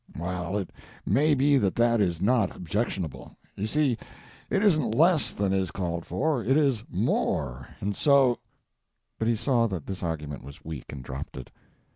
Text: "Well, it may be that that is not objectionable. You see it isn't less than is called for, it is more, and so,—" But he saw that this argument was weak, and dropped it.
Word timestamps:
"Well, 0.17 0.57
it 0.57 0.71
may 1.05 1.35
be 1.35 1.57
that 1.59 1.75
that 1.75 2.01
is 2.01 2.19
not 2.19 2.55
objectionable. 2.55 3.37
You 3.55 3.67
see 3.67 3.99
it 4.49 4.63
isn't 4.63 4.95
less 4.95 5.31
than 5.31 5.53
is 5.53 5.69
called 5.69 6.07
for, 6.07 6.43
it 6.43 6.57
is 6.57 6.83
more, 6.89 7.67
and 7.79 7.95
so,—" 7.95 8.39
But 9.19 9.27
he 9.27 9.35
saw 9.35 9.67
that 9.67 9.85
this 9.85 10.01
argument 10.01 10.43
was 10.43 10.65
weak, 10.65 10.85
and 10.91 11.03
dropped 11.03 11.37
it. 11.37 11.51